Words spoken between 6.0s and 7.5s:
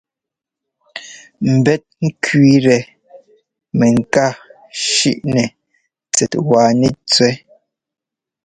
tsɛt wa nɛtsẅɛ́.